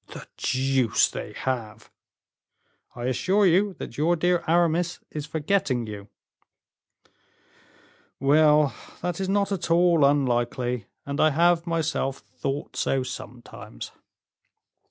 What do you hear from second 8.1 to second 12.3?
"Well, that is not at all unlikely, and I have myself